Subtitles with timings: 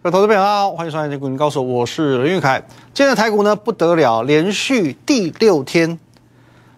[0.00, 2.62] 各位投资朋友好，欢迎收看《股民高手》，我是林玉凯。
[2.94, 5.98] 今天的台股呢不得了，连续第六天，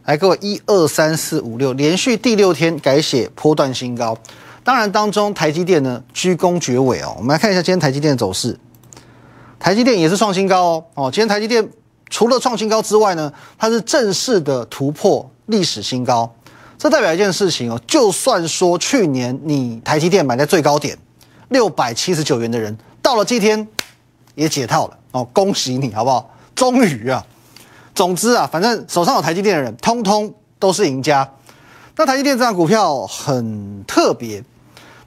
[0.06, 4.16] 来各位一二三四五六，连续第六天改写波段新高。
[4.64, 7.14] 当然当中台积电呢居功厥伟哦。
[7.18, 8.58] 我们来看一下今天台积电的走势，
[9.58, 10.84] 台积电也是创新高哦。
[10.94, 11.68] 哦，今天台积电
[12.08, 16.34] 除了创新高之外呢，它是正式的突破历史新高。
[16.78, 20.96] 这代表一件事情哦，就算说去年你台积电买在最高点
[21.50, 22.74] 六百七十九元的人，
[23.10, 23.66] 到了今天
[24.36, 26.30] 也解套了哦，恭喜你好不好？
[26.54, 27.26] 终于啊，
[27.92, 31.28] 总之啊，反正手上有台积电的人，通通都是赢家。
[31.96, 34.40] 那台积电这张股票很特别，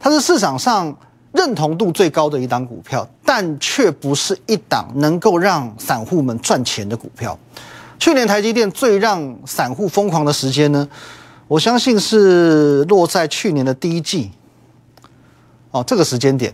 [0.02, 0.94] 它是市场上
[1.32, 7.40] 认同度最高的一档股票，但却不是一档能够让散户们赚钱的股票。
[7.98, 10.86] 去年台积电最让散户疯狂的时间呢？
[11.48, 14.30] 我相信是落在去年的第一季，
[15.72, 16.54] 哦，这个时间点，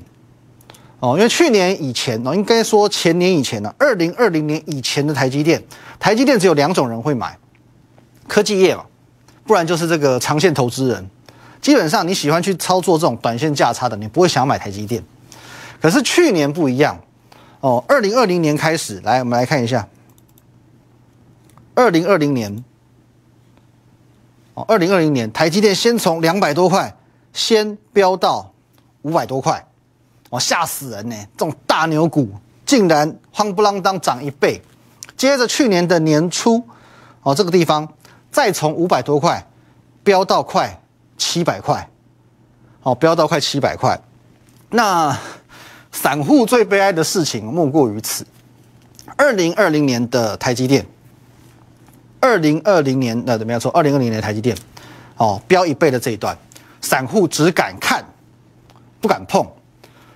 [0.99, 5.63] 哦，因为去年以前哦，应该说前年以前呢，二零二零年以前的台积电，
[5.97, 7.37] 台积电只有两种人会买，
[8.27, 8.85] 科技业嘛，
[9.45, 11.09] 不然就是这个长线投资人。
[11.61, 15.03] 基本上你喜欢去操作这种短线价差的，你不会想买台积电。
[15.81, 16.99] 可是去年不一样，
[17.61, 19.87] 哦，二零二零年开始，来我们来看一下，
[21.75, 22.63] 二零二零年。
[24.55, 26.93] 哦二零二零年，台积电先从两百多块
[27.31, 28.53] 先飙到
[29.03, 29.65] 五百多块，
[30.29, 31.15] 哦，吓死人呢！
[31.37, 32.29] 这种大牛股
[32.65, 34.61] 竟然慌不啷当涨一倍。
[35.17, 36.63] 接着去年的年初，
[37.23, 37.87] 哦，这个地方
[38.31, 39.45] 再从五百多块
[40.03, 40.81] 飙到快
[41.17, 41.89] 七百块，
[42.83, 43.99] 哦，飙到快七百块。
[44.69, 45.17] 那
[45.91, 48.25] 散户最悲哀的事情莫过于此。
[49.17, 50.85] 二零二零年的台积电。
[52.21, 53.71] 二零二零年，那怎么样说？
[53.71, 54.55] 二零二零年台积电，
[55.15, 56.37] 哦，飙一倍的这一段，
[56.81, 58.03] 散户只敢看，
[58.99, 59.45] 不敢碰。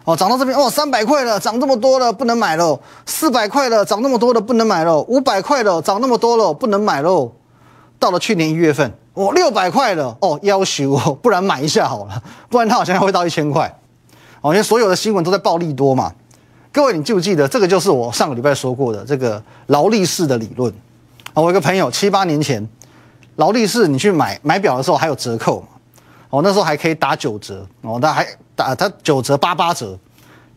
[0.05, 2.77] 哦，涨到这边，哦，三百块了，涨这么多了，不能买喽。
[3.05, 5.05] 四百块了，涨那么多了，不能买喽。
[5.07, 7.31] 五百块了，涨那么多了，不能买喽。
[7.99, 13.73] 到了去年一月份，哦，六百块了，哦，要求哦，不然买一下好了，不然它好像要会到一千块。
[14.41, 16.11] 哦，因为所有的新闻都在暴利多嘛。
[16.73, 20.69] 各位，你记不记得这个就是我上个礼拜说过的这个劳力士的理论？
[21.33, 22.67] 啊，我一个朋友七八年前，
[23.37, 25.63] 劳力士你去买买表的时候还有折扣？
[26.33, 29.95] 哦，那时候还可以打九折哦，他还打他九折八八折，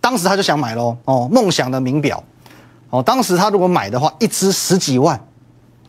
[0.00, 2.25] 当时他就想买喽哦，梦想的名表
[2.88, 5.20] 哦，当时他如果买的话，一只十几万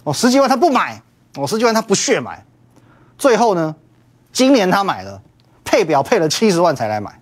[0.03, 1.01] 哦，十几万他不买
[1.35, 2.43] 哦，十几万他不屑买，
[3.17, 3.73] 最后呢，
[4.33, 5.21] 今年他买了
[5.63, 7.17] 配表配了七十万才来买，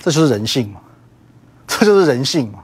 [0.00, 0.80] 这就是人性嘛，
[1.66, 2.60] 这就是人性嘛，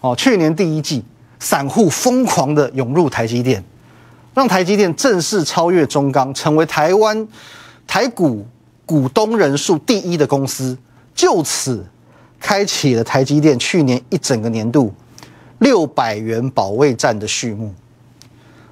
[0.00, 1.04] 哦，去年第一季。
[1.38, 3.62] 散户疯狂的涌入台积电，
[4.32, 7.28] 让台积电正式超越中钢，成为台湾
[7.86, 8.44] 台股
[8.84, 10.76] 股东人数第一的公司，
[11.14, 11.84] 就此
[12.40, 14.92] 开启了台积电去年一整个年度
[15.58, 17.72] 六百元保卫战的序幕。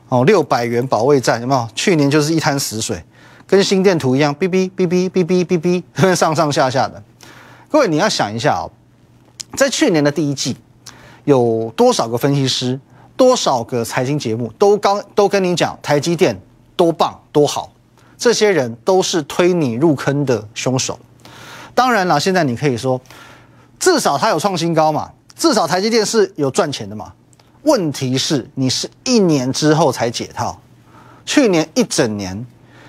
[0.08, 1.68] 哦，六百元保卫战有没有？
[1.74, 3.02] 去年就是一滩死水，
[3.46, 7.02] 跟心电图一样，哔哔哔哔哔哔哔哔， 上上下下的。
[7.70, 8.70] 各位你要想一下哦，
[9.56, 10.56] 在去年的第一季。
[11.24, 12.78] 有多少个分析师，
[13.16, 16.38] 多少个财经节目都刚都跟你讲台积电
[16.76, 17.72] 多棒多好，
[18.24, 20.98] 这些人都是推你入坑的凶手。
[21.74, 22.98] 当然了，现在你可以说，
[23.78, 27.12] 至少它有创新高嘛，至少台积电是有赚钱的嘛。
[27.64, 30.58] 问题是，你是一年之后才解套，
[31.26, 32.46] 去年一整年，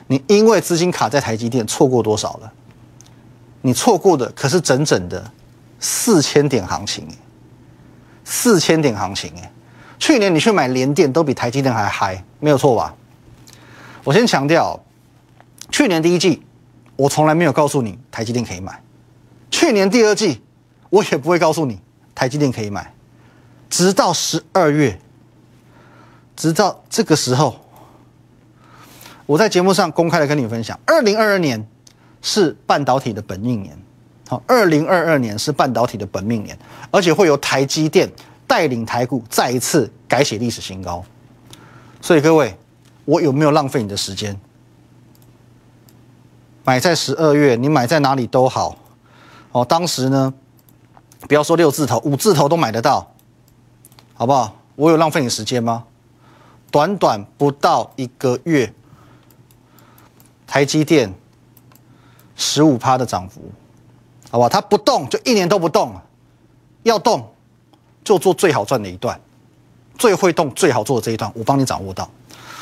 [0.07, 2.53] 你因为资金卡在台积电，错过多少了？
[3.59, 5.29] 你错过的可是整整的
[5.81, 7.05] 四千点行情。
[8.23, 9.51] 四千点行情哎，
[9.99, 12.95] 去年你去买联电都比台积电还嗨，没有错吧？
[14.05, 14.79] 我先强调，
[15.75, 16.41] 去年第一季
[16.95, 18.81] 我从来没有告诉你台积电可以买，
[19.51, 20.41] 去年第二季
[20.89, 21.81] 我也不会告诉你
[22.15, 22.93] 台积电可以买，
[23.69, 24.97] 直到十二月，
[26.33, 27.59] 直到这个时候，
[29.25, 31.67] 我在节目上公开的跟你分享，二零二二年
[32.21, 33.77] 是半导体的本命年。
[34.29, 36.57] 好，二零二二年是半导体的本命年，
[36.89, 38.09] 而且会由台积电
[38.47, 41.03] 带领台股再一次改写历史新高。
[41.99, 42.57] 所以各位，
[43.03, 44.39] 我有没有浪费你的时间？
[46.65, 48.75] 买在十二月，你买在哪里都好。
[49.51, 50.33] 哦，当时呢，
[51.27, 53.11] 不要说六字头，五字头都买得到，
[54.15, 54.55] 好不好？
[54.75, 55.85] 我有浪费你时间吗？
[56.71, 58.73] 短短不到一个月，
[60.45, 61.13] 台积电
[62.35, 63.39] 十五趴的涨幅。
[64.31, 65.93] 好吧，它不动就一年都不动
[66.83, 67.31] 要动
[68.03, 69.17] 就做最好赚的一段，
[69.97, 72.09] 最会动、最好做的这一段，我帮你掌握到，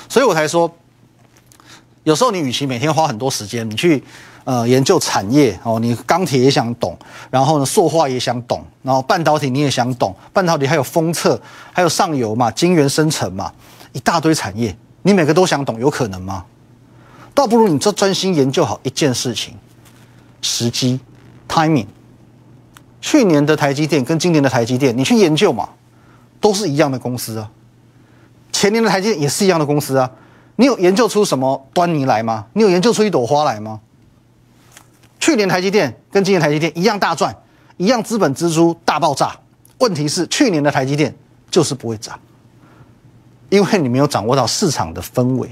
[0.08, 0.70] 所以我才说，
[2.04, 4.04] 有时候你与其每天花很多时间，你去
[4.44, 6.98] 呃研究产业哦，你钢铁也想懂，
[7.30, 11.40] 然后呢塑化也想懂，然后半导体你也想懂，半导体还有封测，
[11.72, 13.52] 还有上游嘛，晶圆生成嘛，
[13.94, 16.44] 一大堆产业，你每个都想懂，有可能吗？
[17.34, 19.56] 倒不如你就专心研究好一件事情，
[20.42, 21.00] 时机
[21.48, 21.88] ，timing。
[23.00, 25.68] 去年的台积电跟今年的台积电，你去研究嘛，
[26.40, 27.50] 都是一样的公司啊。
[28.52, 30.10] 前年的台积电也是一样的公司啊。
[30.56, 32.46] 你有研究出什么端倪来吗？
[32.54, 33.80] 你有研究出一朵花来吗？
[35.20, 37.36] 去年台积电跟今年台积电一样大赚，
[37.78, 39.36] 一样资本支出大爆炸。
[39.80, 41.14] 问题是去年的台积电
[41.50, 42.20] 就是不会涨，
[43.50, 45.50] 因为你没有掌握到市场的氛围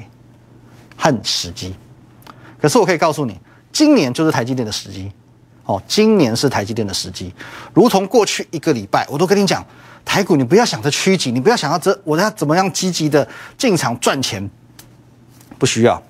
[0.95, 1.75] 和时机。
[2.61, 3.39] 可是我可以告诉你，
[3.71, 5.11] 今年就是台积电的时机。
[5.63, 7.33] 哦，今年是台积电的时机，
[7.73, 9.63] 如同过去一个礼拜，我都跟你讲，
[10.03, 13.25] 台股你不要想着趋吉，你不要想要这我要怎么样积极的
[13.57, 14.49] 进场赚钱，
[15.61, 16.01] 不需要。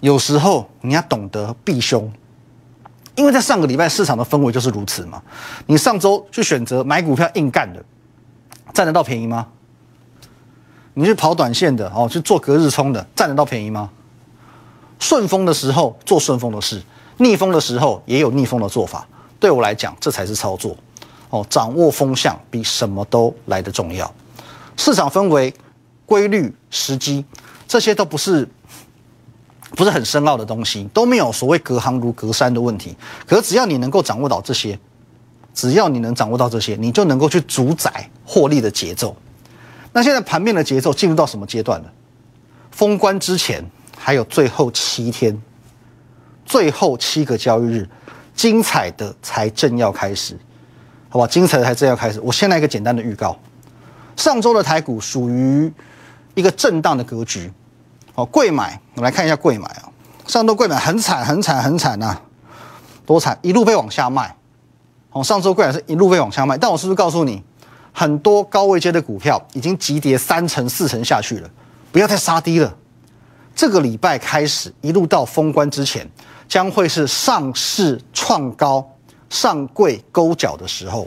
[0.00, 2.12] 有时候你要懂得避凶，
[3.14, 5.22] 因为在上个礼拜市场的氛围就是如此嘛。
[5.66, 7.80] 你上周去选择买股票硬干的，
[8.74, 9.46] 占得到便宜吗？
[10.94, 13.88] 你去跑短线的哦，去做隔日冲的，占得到便宜吗？
[14.98, 16.82] 顺风的时候做顺风的事。
[17.18, 19.06] 逆风的时候也有逆风的做法，
[19.38, 20.76] 对我来讲，这才是操作
[21.28, 21.46] 哦。
[21.48, 24.12] 掌握风向比什么都来得重要。
[24.76, 25.54] 市场氛围、
[26.06, 27.24] 规律、时机，
[27.68, 28.48] 这些都不是
[29.80, 32.94] 不是很深奥的东西，都没有所谓隔行如隔山的问题。
[33.26, 34.78] 可是只要你能够掌握到这些，
[35.54, 39.16] 只要你能掌握到这些，你就能够去主宰获利的节奏。
[39.94, 41.90] 那现在盘面的节奏进入到什么阶段了？
[42.70, 43.64] 封关之前
[43.96, 45.40] 还有最后七天。
[46.44, 47.88] 最后七个交易日，
[48.34, 50.38] 精彩的才正要开始，
[51.08, 51.26] 好吧？
[51.26, 52.20] 精彩的才正要开始。
[52.20, 53.34] 我先来一个简单的预告。
[54.14, 55.72] 上周的台股属于
[56.34, 57.50] 一个震荡的格局，
[58.14, 59.88] 好，贵买，我们来看一下贵买啊。
[60.26, 62.16] 上周贵买很惨，很惨，很惨呐，
[63.06, 64.36] 多惨，一路被往下卖。
[65.10, 67.42] 哦，上周贵买是一路被往下卖，但我是不是告诉你，
[67.92, 71.50] 很多高位阶的股票已经急跌三成、四成下去了，
[71.90, 72.76] 不要再杀低了。
[73.54, 76.08] 这个礼拜开始，一路到封关之前。
[76.48, 78.84] 将会是上市创高、
[79.28, 81.06] 上柜勾脚的时候。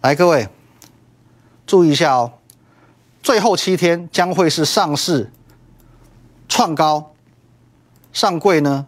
[0.00, 0.48] 来，各位
[1.64, 2.32] 注意一下哦，
[3.22, 5.30] 最后七天将会是上市
[6.48, 7.12] 创高、
[8.12, 8.86] 上柜呢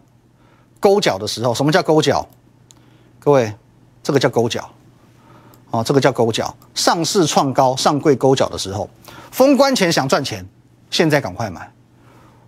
[0.79, 1.53] 勾脚的时候。
[1.53, 2.27] 什么叫勾脚？
[3.19, 3.53] 各位，
[4.01, 4.69] 这个叫勾脚。
[5.69, 6.55] 哦，这个叫勾脚。
[6.73, 8.89] 上市创高、上柜勾脚的时候，
[9.31, 10.45] 封关前想赚钱，
[10.89, 11.61] 现在赶快买；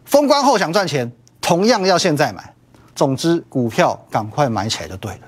[0.06, 1.12] 封关后想赚钱，
[1.42, 2.54] 同样要现在买。
[2.96, 5.20] 总之，股票赶快买起来就对了。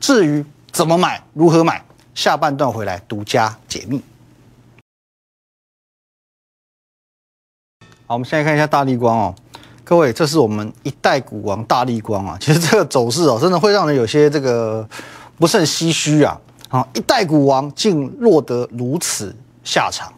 [0.00, 1.84] 至于怎么买、如何买，
[2.14, 4.00] 下半段回来独家解密。
[8.12, 9.34] 好，我们现在看一下大力光哦，
[9.84, 12.36] 各位，这是我们一代股王大力光啊。
[12.38, 14.86] 其实这个走势哦，真的会让人有些这个
[15.38, 16.38] 不甚唏嘘啊。
[16.68, 20.12] 啊，一代股王竟落得如此下场。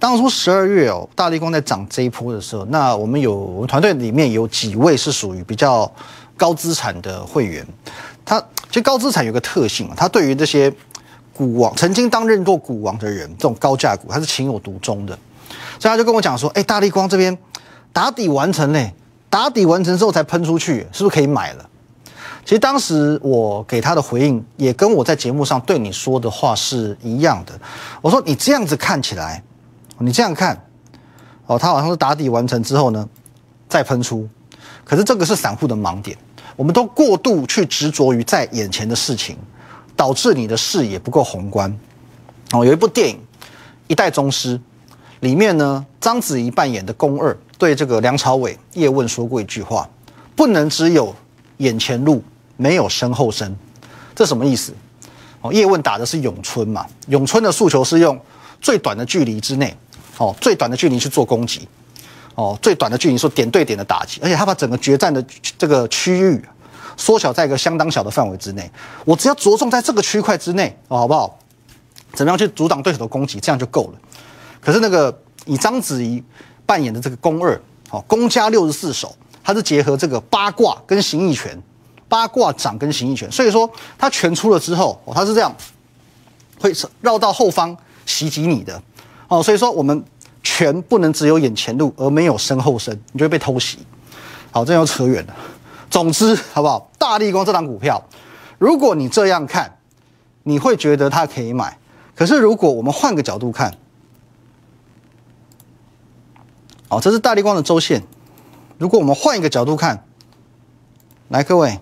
[0.00, 5.88] 当初十二月哦，大力光在涨这一波的时候，那我们有我们团队里面有几位是属于比较。
[6.36, 7.66] 高资产的会员，
[8.24, 10.72] 他其实高资产有个特性啊，他对于这些
[11.34, 15.18] 股王曾经担任过股王的人，这种高价股，他是情有独钟的。
[15.78, 17.36] 所以他就跟我讲说：“哎，大力光这边
[17.92, 18.94] 打底完成嘞，
[19.30, 21.68] 打底完成之后才喷出去，是不是可以买了？”
[22.44, 27.52] 其实当时我给他的回应，也跟我在节目上对你说的话是一样的。
[28.00, 29.42] 我说：“你这样子看起来，
[29.98, 30.58] 你这样看，
[31.46, 33.06] 哦，他好像是打底完成之后呢，
[33.68, 34.26] 再喷出，
[34.84, 36.16] 可是这个是散户的盲点。”
[36.56, 39.38] 我们都过度去执着于在眼前的事情，
[39.94, 41.72] 导致你的视野不够宏观。
[42.50, 43.14] 哦，有一部电影
[43.86, 44.58] 《一代宗师》，
[45.20, 49.88] 里面呢，章子怡扮演的宫二对这个梁朝伟、叶问说过一句话
[50.36, 51.14] ：“不能只有
[51.56, 52.22] 眼前路，
[52.56, 53.56] 没有身后身。”
[54.14, 54.72] 这什么意思？
[55.40, 58.20] 哦，叶问打的是咏春嘛，咏春的诉求是用
[58.60, 59.76] 最短的距离之内，
[60.18, 61.66] 哦，最短的距离去做攻击。
[62.34, 65.24] 哦，最短的距离说点对点的打击，而且他把整个决战的
[65.58, 66.40] 这个区域
[66.96, 68.70] 缩小在一个相当小的范围之内。
[69.04, 71.36] 我只要着重在这个区块之内，哦，好不好？
[72.12, 73.98] 怎么样去阻挡对手的攻击，这样就够了。
[74.60, 76.22] 可是那个以章子怡
[76.66, 77.60] 扮演的这个宫二，
[77.90, 81.60] 哦，宫家六十四手，他是结合这个八卦跟形意拳，
[82.08, 85.54] 八卦掌跟形意拳，所以说他拳出了之后，哦，他是这样
[86.60, 88.82] 会绕到后方袭击你的，
[89.28, 90.04] 哦，所以说我们。
[90.40, 93.80] 拳不能只有眼前路而没有身后身，你就会被偷袭。
[94.50, 95.36] 好，这又扯远了。
[95.90, 96.90] 总之，好不好？
[96.96, 98.02] 大力光这档股票，
[98.56, 99.70] 如果你这样看，
[100.44, 101.76] 你会觉得它可以买。
[102.14, 103.76] 可是，如果我们换个角度看，
[106.88, 108.02] 哦，这是大力光的周线，
[108.78, 110.04] 如果我们换一个角度看，
[111.28, 111.78] 来各位，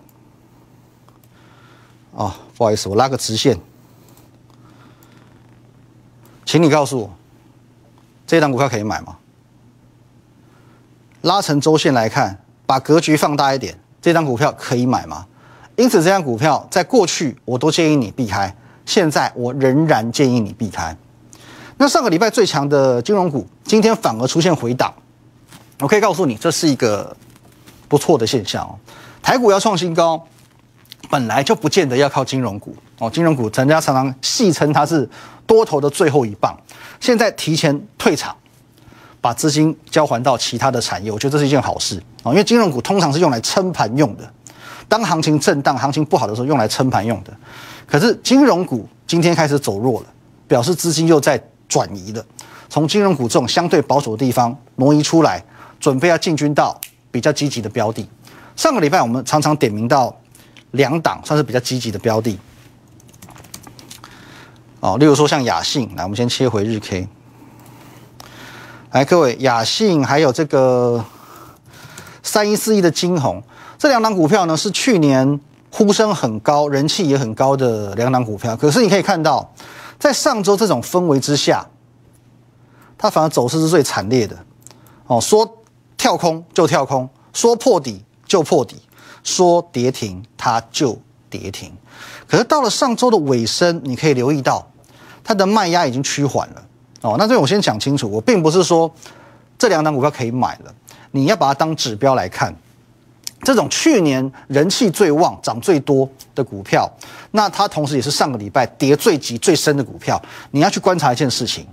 [2.13, 3.57] 哦，不好意思，我拉个直线，
[6.45, 7.11] 请你告诉我，
[8.27, 9.17] 这档股票可以买吗？
[11.23, 15.27] 拉成周线来看，把格局放大一点，这张股票可以买吗？
[15.77, 20.97] 因此，这张股票在过去我都建议你避开，现在我仍然建议你避开。
[21.79, 24.93] 那上个礼拜最强的金融股，今天反而出现回档，
[25.81, 27.15] 我可以告诉你，这是一个
[27.87, 28.79] 不错的现象哦。
[29.23, 30.23] 台股要创新高，
[31.11, 33.11] 本来就不见得要靠金融股哦。
[33.11, 35.09] 金融股人家常常戏称它是
[35.47, 36.59] 多头的最后一棒，
[36.99, 38.35] 现在提前退场，
[39.21, 42.31] 把资金交还到其他的产业，我觉得这是一件好事哦。
[42.33, 44.23] 因为金融股通常是用来撑盘用的。
[44.89, 47.37] 当行情震荡、行情不好的时候，用来撑盘用的。
[47.87, 50.07] 可是金融股今天开始走弱了，
[50.49, 52.25] 表示资金又在转移的，
[52.69, 55.43] 从金融股这种相对保守的地方挪移出来，
[55.81, 56.81] 准备要进军到
[57.11, 58.09] 比较积极的标的。
[58.55, 60.17] 上个礼拜我们常常点名到
[60.73, 62.39] 两档，算是比较积极的标的。
[64.81, 67.09] 哦，例如说像雅信，来，我们先切回日 K。
[68.93, 71.05] 来，各位，雅信还有这个
[72.23, 73.43] 三一四一的金红。
[73.79, 75.39] 这两档股票呢，是去年
[75.71, 78.57] 呼声很高、人气也很高的两档股票。
[78.57, 79.53] 可是你可以看到，
[79.99, 81.67] 在上周这种氛围之下，
[82.99, 84.37] 它反而走势是最惨烈的。
[85.07, 85.59] 哦，说
[85.97, 88.77] 跳空就跳空，说破底就破底，
[89.23, 90.99] 说跌停它就
[91.31, 91.73] 跌停。
[92.27, 94.67] 可是到了上周的尾声，你可以留意到，
[95.23, 96.63] 它的卖压已经趋缓了。
[97.03, 98.93] 哦，那这我先讲清楚，我并不是说
[99.59, 100.75] 这两档股票可以买了，
[101.13, 102.55] 你要把它当指标来看。
[103.43, 106.91] 这种去年人气最旺、涨最多的股票，
[107.33, 110.21] 那它同时也是上个礼拜跌最急、最深的股票。
[110.51, 111.67] 你要去观察一件事情：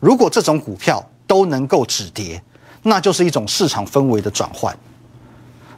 [0.00, 2.42] 如果这种股票都能够止跌，
[2.82, 4.76] 那就是一种市场氛围的转换。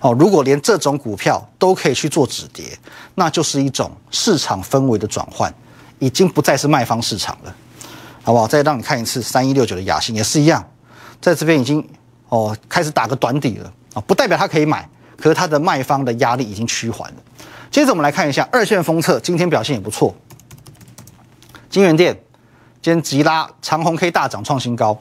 [0.00, 2.78] 哦，如果连这种股票都可以去做止跌，
[3.16, 5.52] 那就是一种市场氛围的转换，
[5.98, 7.54] 已经不再是卖方市场了，
[8.22, 8.46] 好不好？
[8.46, 10.64] 再让你看一次三一六九的雅兴也是一样，
[11.20, 11.86] 在这边已经
[12.28, 14.88] 哦开始打个短底了啊，不代表它可以买。
[15.20, 17.16] 可是它的卖方的压力已经趋缓了。
[17.70, 20.14] 接着我们来看一下二线封测，今天表现也不错。
[21.68, 22.18] 金源店
[22.80, 24.98] 今天急拉长虹 K 大涨创新高。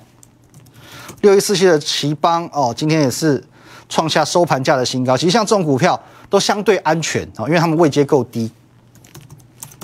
[1.22, 3.44] 六一四七的奇邦哦，今天也是
[3.88, 5.16] 创下收盘价的新高。
[5.16, 8.52] 其实像这种股票都相对安全哦，因为他们位阶够低。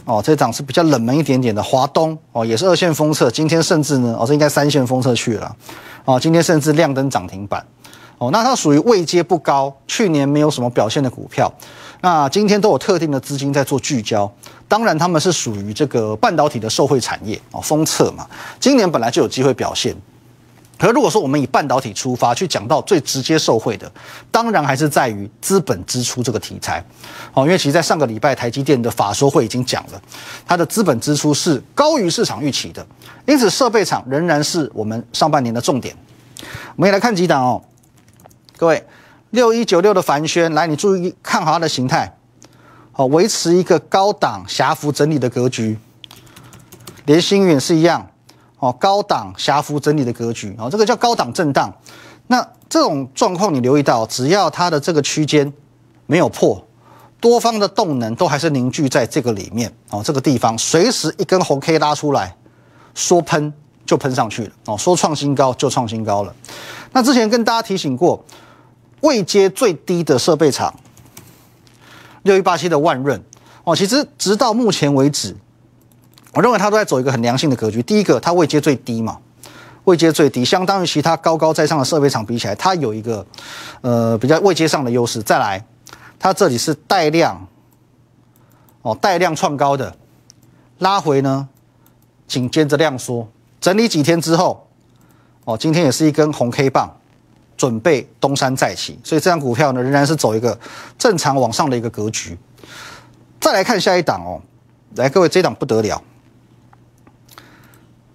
[0.06, 5.56] 哦，这涨是比较冷门一点点的华东哦，也是二线封测，今天甚至呢哦，这应该三线封测去了。
[6.04, 7.66] 哦，今天甚至亮灯涨停板。
[8.32, 11.52] 那它属于位阶不高，去年没有什么表现的股票，
[12.02, 14.32] 那今天都有特定的资金在做聚焦。
[14.68, 18.28] 当然，他们是属于这个半导体的受惠产业哦，封测嘛，
[18.60, 19.96] 今年本来就有机会表现。
[20.80, 23.90] 可如果说我们以半导体出发去讲到最直接受惠的，
[24.32, 26.84] 当然还是在于资本支出这个题材。
[27.34, 30.02] 哦，因为其实在上个礼拜台积电的法说会已经讲了，
[30.46, 32.86] 它的资本支出是高于市场预期的，
[33.28, 35.96] 因此设备厂仍然是我们上半年的重点。
[36.76, 37.64] 我们也来看几档哦。
[38.56, 38.86] 各位，
[39.32, 42.16] 六一九六的凡轩，来，你注意看好它的形态，
[42.92, 45.78] 好，维持一个高档狭幅整理的格局。
[47.06, 48.08] 连星远是一样，
[48.60, 51.74] 哦，高档狭幅整理的格局，哦，这个叫高档震荡。
[52.28, 55.52] 那这种状况你留意到，只要它的这个区间
[56.06, 56.66] 没有破，
[57.20, 62.34] 多方的动能都还是凝聚在这个里面，哦，这个地方随时一根红 K 拉出来，
[62.94, 63.52] 说喷
[63.86, 66.34] 就喷上去了，哦，说创新高就创新高了。
[66.94, 68.24] 那之前跟大家提醒过。
[69.02, 70.74] 位阶最低的设备厂，
[72.22, 73.22] 六一八七的万润
[73.66, 75.36] 哦，其实直到目前为止，
[76.32, 77.84] 我认为它都在走一个很良性的格局。
[77.84, 79.18] 第一个，它位阶最低嘛，
[79.84, 83.26] 位阶最低，相当于其他高高在上的设备厂比起来，它有一个
[83.82, 85.22] 呃比较位阶上的优势。
[85.22, 85.66] 再来，
[86.18, 87.46] 它这里是带量
[88.84, 89.94] 哦，带量创高的，
[90.78, 91.50] 拉回呢，
[92.26, 93.28] 紧接着量缩，
[93.60, 94.70] 整理几天之后，
[95.46, 96.92] 哦，今天也是一根红 K 棒。
[97.56, 100.60] 准备东山再起，所以这张股票呢仍然是走一个
[100.98, 102.38] 正常往上的一个格局。
[103.40, 104.42] 再来看下一档哦，
[104.96, 106.02] 来各位，这档不得了。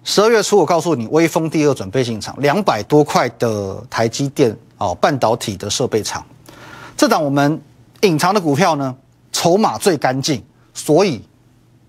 [0.03, 6.23] 十二月初我告诉你，微风第二准备进场，两百多块的台积电哦，半导体的设备厂。
[6.97, 7.59] 这档我们
[8.01, 8.93] 隐藏的股票呢，
[9.31, 10.43] 筹码最干净，
[10.73, 11.23] 所以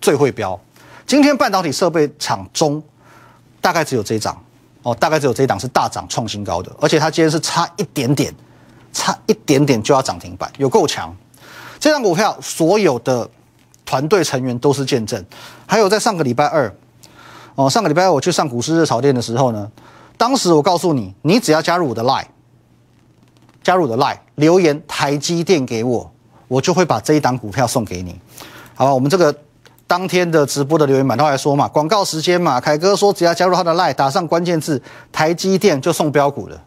[0.00, 0.58] 最会标。
[1.04, 2.82] 今天半导体设备厂中，
[3.60, 4.40] 大概只有这一张。
[4.82, 8.34] 哦，大概只有这一档是大涨创新高的，而且它今天是差一点点，
[8.92, 11.14] 差一点点就要涨停板，有够强。
[11.78, 13.28] 这张股票所有的
[13.84, 15.24] 团队成员都是见证。
[15.66, 16.74] 还有在上个礼拜二，
[17.54, 19.70] 哦，上个礼拜二我去上股市热炒店的时候呢，
[20.16, 22.26] 当时我告诉你，你只要加入我的 line，
[23.62, 26.10] 加入我的 Line 留言台积电给我，
[26.48, 28.18] 我就会把这一档股票送给你，
[28.74, 28.94] 好吧？
[28.94, 29.34] 我们这个
[29.90, 34.80] 当天的直播的留言板都来说嘛，广告时间嘛，凯哥说只要加入他的 Line，打上关键字
[35.10, 36.62] 台积电就送标股了。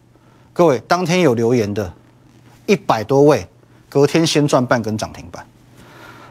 [0.52, 1.94] 各位，当天有留言的，
[2.66, 3.48] 一百多位，
[3.88, 5.42] 隔天先赚半根涨停板。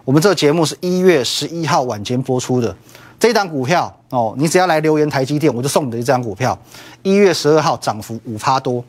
[0.05, 2.77] 我们这个节目是一月十一号晚间播出的，
[3.19, 6.59] 这一档股票哦，你只要来留言台积电，我就送你这张股票。
[7.03, 8.85] 一月十二号涨幅五趴多，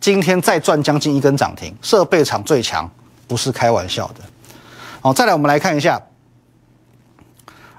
[0.00, 2.90] 今天再赚将近一根涨停，设备厂最强，
[3.28, 4.20] 不是开玩笑的。
[5.02, 6.00] 好，再来我们来看一下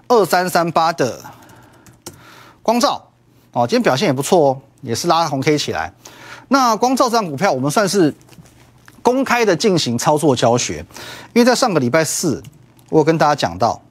[0.08, 1.20] 二三三八的
[2.62, 3.10] 光照
[3.52, 5.94] 哦，今天表现也不错哦，也是拉红 K 起来。
[6.48, 8.14] 那光照这张股票，我们算是
[9.02, 10.86] 公开的进行操作教学，
[11.34, 12.44] 因为在上个礼拜四。
[12.90, 13.82] 我有跟大家讲到，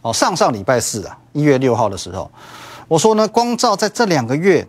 [0.00, 2.30] 哦，上上礼拜四啊，一月六号的时候，
[2.88, 4.66] 我说呢，光照在这两个月，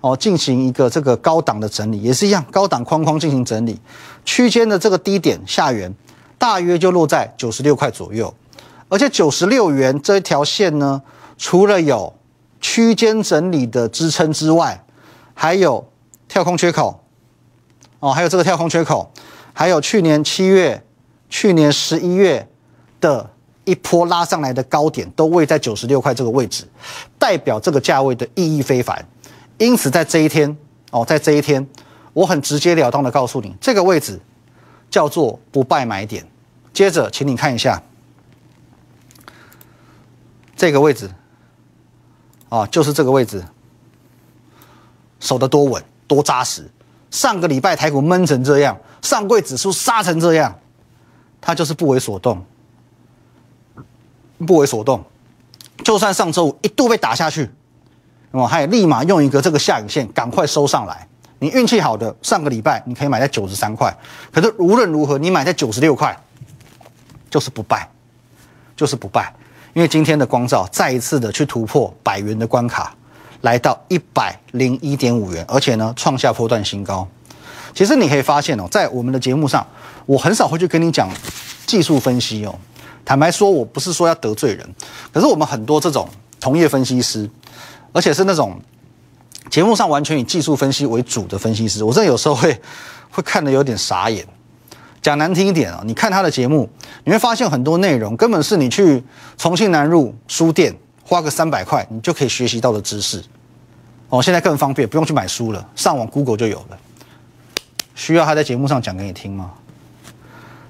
[0.00, 3.80] 哦，进行一个这个高档的整理，也是一样，高档框框进行整理，
[4.24, 5.92] 区间的这个低点下缘，
[6.38, 8.32] 大约就落在九十六块左右，
[8.92, 11.00] 而且九十六元这一条线呢，
[11.38, 12.12] 除了有
[12.60, 14.84] 区间整理的支撑之外，
[15.32, 15.88] 还有
[16.28, 17.02] 跳空缺口，
[18.00, 19.10] 哦，还有这个跳空缺口，
[19.54, 20.84] 还有去年七月、
[21.30, 22.46] 去年十一月。
[23.02, 23.28] 的
[23.64, 26.64] 一波拉上来的高点都位在九十六块这个位置，
[27.18, 29.04] 代表这个价位的意义非凡。
[29.58, 30.56] 因此，在这一天
[30.92, 31.66] 哦，在这一天，
[32.12, 34.20] 我很直截了当的告诉你，这个位置
[34.88, 36.24] 叫做不败买点。
[36.72, 37.82] 接着，请你看一下
[40.56, 41.10] 这个位置
[42.48, 43.44] 啊，就是这个位置，
[45.20, 46.70] 守得多稳多扎实。
[47.10, 50.58] 上个礼拜台股闷成这样，上柜指数杀成这样，
[51.40, 52.44] 它就是不为所动。
[54.46, 55.04] 不为所动，
[55.84, 57.48] 就算上周五一度被打下去，
[58.32, 61.06] 那么还立马用一个这个下影线赶快收上来。
[61.38, 63.96] 你运气好的，上个礼拜你可以买在九十三块，
[64.32, 66.20] 可是无论如何你买在九十六块，
[67.30, 67.88] 就是不败，
[68.74, 69.32] 就是不败。
[69.74, 72.94] 因为今天的光照再一次的去突破百元的关卡，
[73.40, 77.06] 来到一百零一点五元，而且呢创下波段新高。
[77.74, 79.66] 其实你可以发现哦，在我们的节目上，
[80.04, 81.08] 我很少会去跟你讲
[81.66, 82.54] 技术分析哦。
[83.04, 84.74] 坦白说，我不是说要得罪人，
[85.10, 86.06] 可是我们很多这种
[86.38, 87.28] 同业分析师，
[87.92, 88.60] 而且是那种
[89.50, 92.60] 节目上完全以技术分析为主的分析师，我真的有时候会
[93.10, 94.26] 会看得有点傻眼。
[95.02, 96.68] 讲难听一点啊，你看他的节目，
[97.02, 99.02] 你会发现很多内容根本是你去
[99.36, 100.72] 重庆南路书店
[101.04, 103.20] 花个三百块，你就可以学习到的知识。
[104.08, 106.78] 哦，现在更方便，不用去买书了，上网 Google 就有了。
[107.96, 109.50] 需要他在节目上讲给你听吗？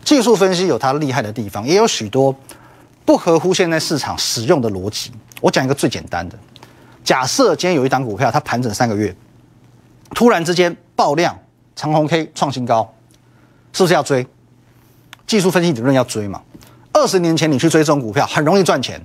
[0.03, 2.35] 技术分析有它厉害的地方，也有许多
[3.05, 5.13] 不合乎现在市场使用的逻辑。
[5.43, 6.39] 我讲一个最简单的：
[7.05, 9.15] 假设今天有一档股票，它盘整三个月，
[10.15, 11.39] 突然之间爆量
[11.77, 12.93] 长红 K 创新高，
[13.73, 14.27] 是不是要追？
[15.27, 16.43] 技术分析理论要追嘛？
[16.93, 19.01] 二十年前你去追这种股票很容易赚钱，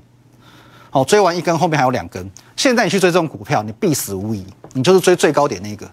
[0.90, 2.30] 好，追完一根后面还有两根。
[2.56, 5.90] 现在你去追这种股票，你必死无疑，你就是追最高点那个，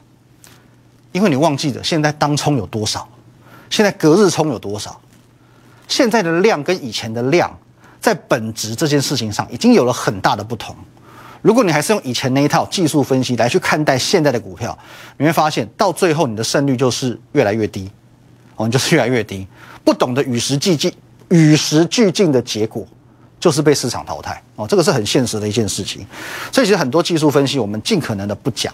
[1.13, 3.09] 因为你忘记了现在当冲有多少。
[3.71, 5.01] 现在隔日冲有多少？
[5.87, 7.57] 现在的量跟以前的量，
[8.01, 10.75] 在本质这件事情上已经有了很大的不同。
[11.43, 14.77] 如果你还是用以前那一套技术分析来去看待现在的股票，
[15.19, 17.91] 你会发现到最后你的胜率就是越来越低，
[18.57, 19.47] 哦，你就是越来越低。
[19.85, 20.93] 不懂得与时俱进、
[21.29, 22.87] 与时俱进的结果，
[23.39, 24.43] 就是被市场淘汰。
[24.57, 26.07] 哦，这个是很现实的一件事情。
[26.53, 28.73] 所以其实很多技术分析我们尽可能的不讲。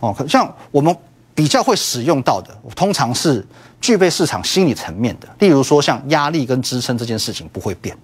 [0.00, 0.96] 哦，像我们。
[1.34, 3.42] 比较会使用到的，通常是
[3.80, 7.96] 具备市场心理层面的，例如说像压力跟支撑这件事情不会变，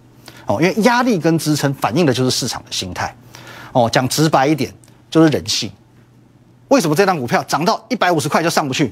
[0.46, 3.14] 哦，因为压力跟支撑反映的就是市场的心态，
[3.72, 4.72] 哦，讲直白一点
[5.10, 5.70] 就是人性。
[6.68, 8.86] 为什么这张股票涨到一百五十块就上不去？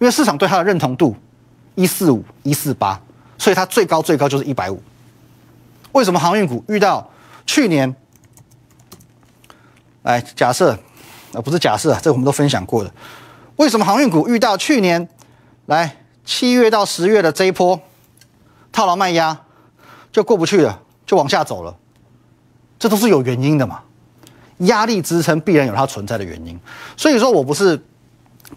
[0.00, 1.14] 因为市场对它的认同度
[1.74, 3.00] 一四五一四八，
[3.38, 4.82] 所以它最高最高就是一百五。
[5.92, 7.10] 为什么航运股遇到
[7.46, 7.94] 去年？
[10.02, 10.72] 来假设，
[11.34, 12.90] 啊不是假设，这我们都分享过的。
[13.56, 15.06] 为什么航运股遇到去年
[15.66, 17.78] 来七月到十月的这一波
[18.72, 19.38] 套牢卖压
[20.10, 21.76] 就过不去了，就往下走了？
[22.78, 23.82] 这都是有原因的嘛？
[24.60, 26.58] 压力支撑必然有它存在的原因。
[26.96, 27.82] 所以说我不是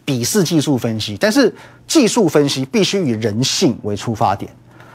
[0.06, 1.53] 鄙视技术分析，但是
[1.88, 4.51] 技术分析必须以人性为出发点，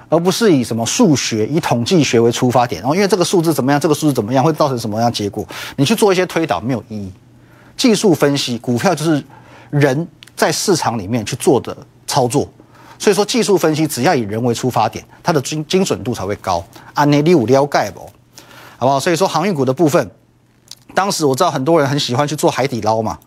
[0.08, 2.80] 而不是以什么数学、以统计学为出发点。
[2.80, 5.46] 然后因为这个数字怎么样，这个数字怎么样会造成什么样结果？
[5.76, 7.12] 你去做一些推导没有意义。
[7.76, 9.22] 技术分析股票就是。
[9.70, 12.48] 人在市场里面去做的操作，
[12.98, 16.64] 所以说技术分析只要以人为出发点，它的精精准度才会高。
[16.94, 18.00] 安内利五撩盖不，
[18.78, 18.98] 好不好？
[18.98, 20.10] 所以说航运股的部分，
[20.94, 23.18] 当时我知道很多人很喜欢去做海底捞嘛，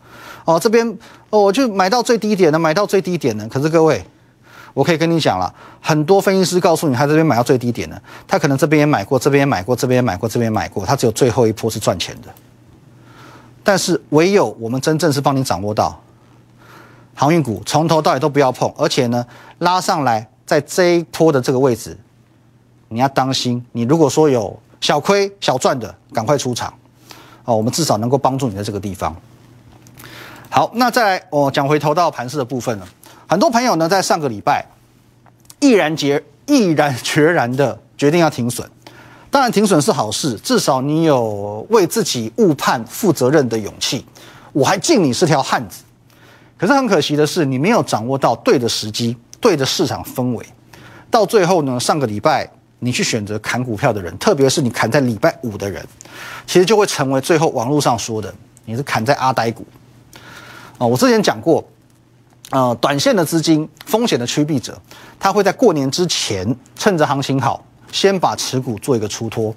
[0.45, 0.97] 哦，这边
[1.31, 3.47] 哦，我就买到最低点了，买到最低点了。
[3.47, 4.05] 可是各位，
[4.73, 12.27] 我可以跟你讲了，很多分析师告诉你他这边买到最低点了，他可能这边也买过，这边也买过，这边也买过，这边也买过，他只有最后一波是赚钱的。
[13.63, 16.01] 但是唯有我们真正是帮你掌握到
[17.15, 19.25] 航运股，从头到尾都不要碰，而且呢
[19.59, 21.97] 拉上来在这一波的这个位置，
[22.89, 23.65] 你要当心。
[23.71, 26.73] 你如果说有小亏小赚的，赶快出场
[27.45, 29.15] 哦，我们至少能够帮助你在这个地方。
[30.53, 32.85] 好，那再来我讲回头到盘市的部分了。
[33.25, 34.65] 很多朋友呢在上个礼拜
[35.61, 38.69] 毅然决毅然决然的决定要停损。
[39.29, 44.05] 当然，停损是好事，至少你有为自己误判负责任的勇气。
[44.51, 45.83] 我还敬你是条汉子。
[46.57, 50.45] 可是很可惜的是，你没有掌握到对的时机、对的市场氛围。
[51.09, 52.45] 到最后呢，上个礼拜
[52.79, 55.81] 你去选择砍股票的人，特别是你砍在礼拜五的人，
[56.45, 58.33] 其实就会成为最后网络上说的
[58.65, 59.65] 你是砍在阿呆股。
[60.81, 61.63] 啊，我之前讲过，
[62.49, 64.75] 呃，短线的资金风险的趋避者，
[65.19, 67.63] 他会在过年之前趁着行情好。
[67.91, 69.53] 先把持股做一个出脱，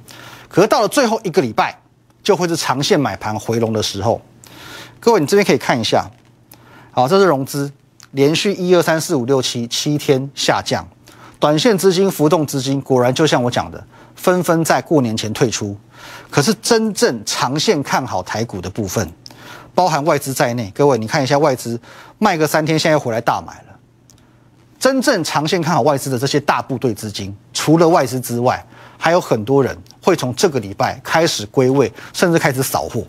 [0.48, 1.78] 可是到了最后一个礼拜，
[2.20, 4.20] 就会是长线买盘回笼的时候。
[4.98, 6.10] 各位，你这边可以看一下，
[6.90, 7.70] 好，这是融资，
[8.10, 10.84] 连续一二三四五六七七天下降，
[11.38, 15.76] 短线资金、浮动资金果然就像我讲的，纷纷在过年前退出。
[16.28, 19.08] 可是真正长线看好台股的部分，
[19.74, 21.80] 包含外资在内，各位你看一下外资
[22.18, 23.78] 卖个三天，现在又回来大买了。
[24.78, 28.64] 真正长线看好外资的这些大部队资金，除了外资之外，
[28.98, 33.02] 还有很多人会从这个礼拜开始归位，甚至开始扫货。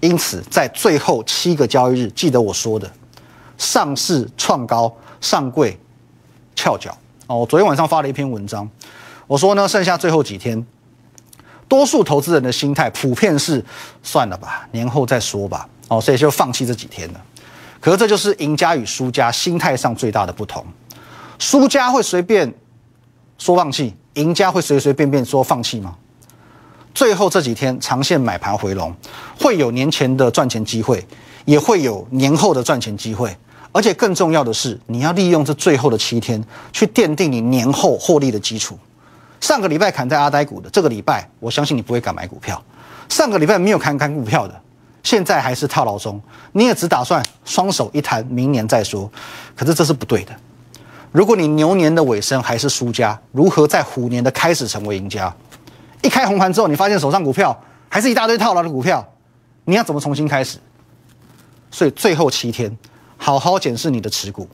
[0.00, 2.90] 因此，在最后七个交易日，记得我说的，
[3.58, 5.78] 上市创高，上柜
[6.54, 6.96] 翘脚。
[7.26, 8.68] 哦，我昨天晚上发了一篇文章，
[9.26, 10.64] 我说呢，剩下最后几天，
[11.68, 13.64] 多数投资人的心态普遍是
[14.02, 15.68] 算了吧，年后再说吧。
[15.90, 17.20] 哦，所以就放弃这几天了。
[17.80, 20.64] 可是这就是赢家与输家心态上最大的不同。
[21.38, 22.52] 输家会随便
[23.38, 25.96] 说放弃，赢家会随随便便说放弃吗？
[26.94, 28.94] 最后这几天长线买盘回笼，
[29.38, 31.04] 会有年前的赚钱机会，
[31.44, 33.34] 也会有年后的赚钱机会，
[33.72, 38.78] 而且更重要的是，你要利用这最后的七天去奠定你年后获利的基础。
[39.40, 42.56] 上个礼拜砍在阿呆股的，这个礼拜我相信你不会敢买股票；
[43.08, 44.60] 上个礼拜没有砍砍股票的，
[45.02, 46.20] 现在还是套牢中，
[46.52, 49.10] 你也只打算双手一摊，明年再说。
[49.56, 50.34] 可是这是不对的。
[51.12, 55.34] 如果你牛年的尾声还是输家，如何在虎年的开始成为赢家？
[56.02, 57.58] 一开红盘之后，你发现手上股票
[57.88, 59.06] 还是一大堆套牢的股票，
[59.64, 60.58] 你要怎么重新开始？
[61.70, 62.76] 所以最后七天，
[63.16, 64.48] 好好检视你的持股，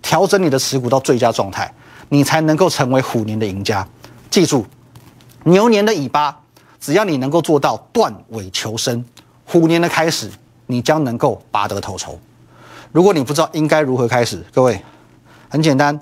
[0.00, 1.72] 调整你的持股到最佳状态，
[2.08, 3.86] 你才能够成为虎年的赢家。
[4.30, 4.66] 记住，
[5.44, 6.38] 牛年的尾巴，
[6.80, 9.04] 只要你能够做到断尾求生，
[9.52, 10.30] 虎年的开始，
[10.66, 12.18] 你将能够拔得头筹。
[12.90, 14.80] 如果你不知道应该如何开始，各位。
[15.50, 16.00] 很简单，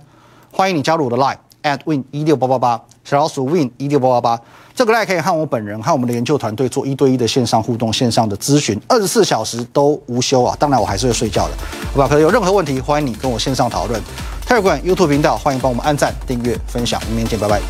[0.52, 4.40] 欢迎你加入我的 Line at win 一六八八八，小老鼠 win 一六八八八。
[4.72, 10.56] 这个 Line 可以和我本人和我们的研究团队做一对一的线上互动、线上的咨询，二十四小时都无休啊！
[10.60, 11.54] 当然我还是会睡觉的，
[11.92, 12.06] 好吧？
[12.06, 14.00] 可是有任何问题，欢迎你跟我线上讨论。
[14.46, 17.02] Telegram、YouTube 频道，欢迎帮我们按赞、订阅、分享。
[17.08, 17.60] 明天见，拜拜。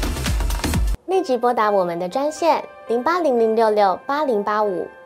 [1.07, 4.87] 立即拨打我们的专线零八零零六六八零八五